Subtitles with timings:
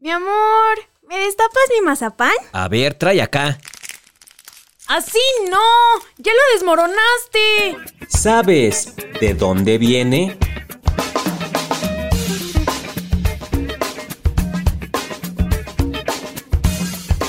[0.00, 0.78] Mi amor,
[1.08, 2.32] ¿me destapas mi mazapán?
[2.52, 3.58] A ver, trae acá.
[4.86, 5.58] Así no,
[6.18, 7.76] ya lo desmoronaste.
[8.08, 10.36] ¿Sabes de dónde viene?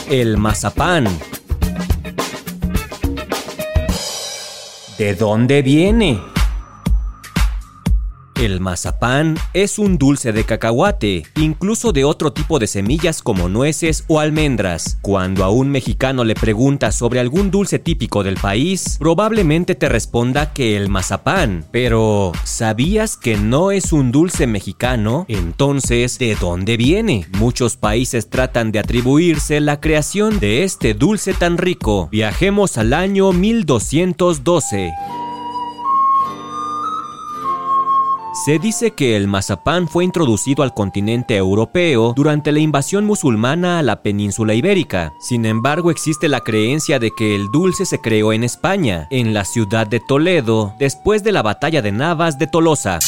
[0.09, 1.07] El mazapán.
[4.97, 6.21] ¿De dónde viene?
[8.35, 14.03] El mazapán es un dulce de cacahuate, incluso de otro tipo de semillas como nueces
[14.07, 14.97] o almendras.
[15.01, 20.51] Cuando a un mexicano le preguntas sobre algún dulce típico del país, probablemente te responda
[20.51, 21.63] que el mazapán.
[21.71, 25.25] Pero, ¿sabías que no es un dulce mexicano?
[25.29, 27.25] Entonces, ¿de dónde viene?
[27.37, 32.09] Muchos países tratan de atribuirse la creación de este dulce tan rico.
[32.11, 34.91] Viajemos al año 1212.
[38.45, 43.81] Se dice que el mazapán fue introducido al continente europeo durante la invasión musulmana a
[43.81, 45.13] la península ibérica.
[45.19, 49.45] Sin embargo, existe la creencia de que el dulce se creó en España, en la
[49.45, 52.99] ciudad de Toledo, después de la batalla de Navas de Tolosa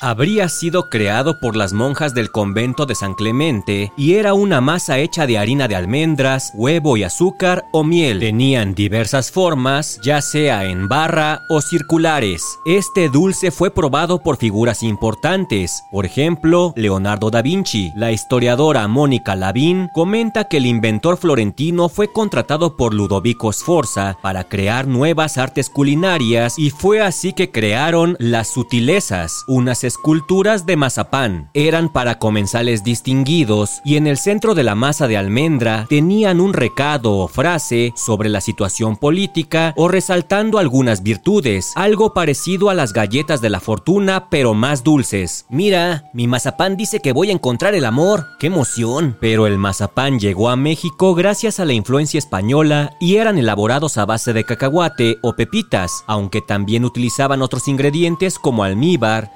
[0.00, 4.98] habría sido creado por las monjas del convento de San Clemente y era una masa
[4.98, 8.20] hecha de harina de almendras, huevo y azúcar o miel.
[8.20, 12.42] Tenían diversas formas, ya sea en barra o circulares.
[12.64, 17.92] Este dulce fue probado por figuras importantes, por ejemplo, Leonardo da Vinci.
[17.96, 24.44] La historiadora Mónica Lavín comenta que el inventor florentino fue contratado por Ludovico Sforza para
[24.44, 31.50] crear nuevas artes culinarias y fue así que crearon las sutilezas, unas esculturas de mazapán.
[31.54, 36.52] Eran para comensales distinguidos y en el centro de la masa de almendra tenían un
[36.52, 42.92] recado o frase sobre la situación política o resaltando algunas virtudes, algo parecido a las
[42.92, 45.46] galletas de la fortuna pero más dulces.
[45.48, 48.26] Mira, mi mazapán dice que voy a encontrar el amor.
[48.38, 49.16] ¡Qué emoción!
[49.20, 54.06] Pero el mazapán llegó a México gracias a la influencia española y eran elaborados a
[54.06, 59.32] base de cacahuate o pepitas, aunque también utilizaban otros ingredientes como almíbar,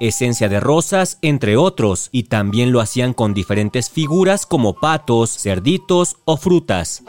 [0.00, 6.16] esencia de rosas, entre otros, y también lo hacían con diferentes figuras como patos, cerditos
[6.24, 7.02] o frutas.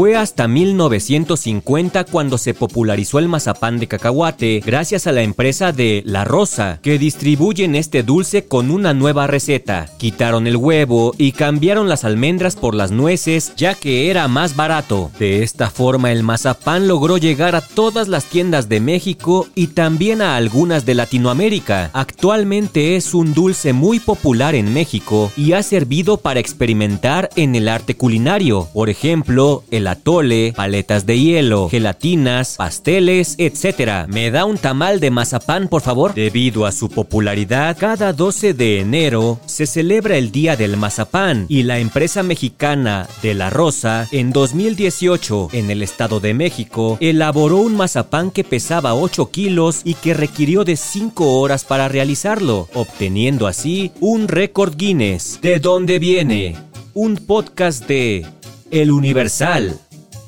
[0.00, 6.02] Fue hasta 1950 cuando se popularizó el mazapán de cacahuate gracias a la empresa de
[6.06, 9.90] La Rosa, que distribuyen este dulce con una nueva receta.
[9.98, 15.10] Quitaron el huevo y cambiaron las almendras por las nueces ya que era más barato.
[15.18, 20.22] De esta forma el mazapán logró llegar a todas las tiendas de México y también
[20.22, 21.90] a algunas de Latinoamérica.
[21.92, 27.68] Actualmente es un dulce muy popular en México y ha servido para experimentar en el
[27.68, 28.66] arte culinario.
[28.72, 34.06] Por ejemplo, el atole, paletas de hielo, gelatinas, pasteles, etc.
[34.08, 36.14] ¿Me da un tamal de mazapán, por favor?
[36.14, 41.62] Debido a su popularidad, cada 12 de enero se celebra el Día del Mazapán y
[41.64, 47.76] la empresa mexicana de La Rosa, en 2018, en el Estado de México, elaboró un
[47.76, 53.92] mazapán que pesaba 8 kilos y que requirió de 5 horas para realizarlo, obteniendo así
[54.00, 55.38] un récord Guinness.
[55.40, 56.56] ¿De dónde viene?
[56.94, 58.26] Un podcast de
[58.70, 59.78] el Universal.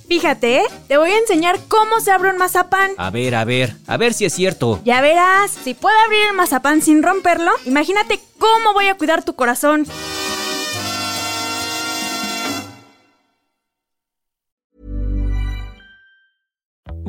[0.09, 0.65] Fíjate, ¿eh?
[0.89, 2.91] te voy a enseñar cómo se abre un mazapán.
[2.99, 4.81] A ver, a ver, a ver si es cierto.
[4.85, 9.35] Ya verás, si puedo abrir el mazapán sin romperlo, imagínate cómo voy a cuidar tu
[9.35, 9.87] corazón.